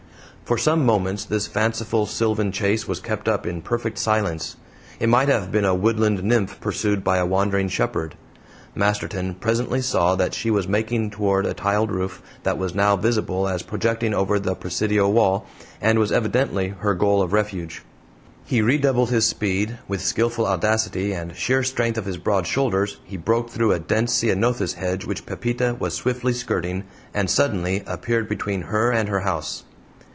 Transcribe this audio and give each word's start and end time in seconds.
For 0.43 0.57
some 0.57 0.85
moments 0.85 1.23
this 1.23 1.47
fanciful 1.47 2.05
sylvan 2.05 2.51
chase 2.51 2.85
was 2.85 2.99
kept 2.99 3.29
up 3.29 3.45
in 3.47 3.61
perfect 3.61 3.97
silence; 3.97 4.57
it 4.99 5.07
might 5.07 5.29
have 5.29 5.49
been 5.49 5.63
a 5.63 5.73
woodland 5.73 6.25
nymph 6.25 6.59
pursued 6.59 7.05
by 7.05 7.19
a 7.19 7.25
wandering 7.25 7.69
shepherd. 7.69 8.15
Masterton 8.75 9.35
presently 9.35 9.81
saw 9.81 10.13
that 10.17 10.33
she 10.33 10.51
was 10.51 10.67
making 10.67 11.09
toward 11.09 11.45
a 11.45 11.53
tiled 11.53 11.89
roof 11.89 12.21
that 12.43 12.57
was 12.57 12.75
now 12.75 12.97
visible 12.97 13.47
as 13.47 13.63
projecting 13.63 14.13
over 14.13 14.37
the 14.39 14.53
presidio 14.53 15.07
wall, 15.07 15.45
and 15.79 15.97
was 15.99 16.11
evidently 16.11 16.73
her 16.79 16.95
goal 16.95 17.21
of 17.21 17.31
refuge. 17.31 17.83
He 18.43 18.61
redoubled 18.61 19.09
his 19.09 19.25
speed; 19.25 19.77
with 19.87 20.01
skillful 20.01 20.45
audacity 20.45 21.13
and 21.13 21.33
sheer 21.33 21.63
strength 21.63 21.97
of 21.97 22.03
his 22.03 22.17
broad 22.17 22.45
shoulders 22.45 22.97
he 23.05 23.15
broke 23.15 23.49
through 23.49 23.71
a 23.71 23.79
dense 23.79 24.11
ceanothus 24.15 24.73
hedge 24.73 25.05
which 25.05 25.25
Pepita 25.25 25.77
was 25.79 25.93
swiftly 25.93 26.33
skirting, 26.33 26.83
and 27.13 27.29
suddenly 27.29 27.85
appeared 27.87 28.27
between 28.27 28.63
her 28.63 28.91
and 28.91 29.07
her 29.07 29.21
house. 29.21 29.63